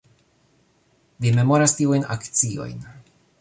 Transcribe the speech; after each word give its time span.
Vi 1.25 1.33
memoras 1.39 1.77
tiujn 1.81 2.09
akciojn 2.17 2.81